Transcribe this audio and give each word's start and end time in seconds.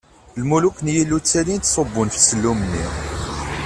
Lmuluk 0.41 0.77
n 0.81 0.87
Yillu 0.95 1.17
ttalin 1.19 1.61
ttṣubbun 1.61 2.09
ɣef 2.13 2.21
sellum-nni. 2.21 2.85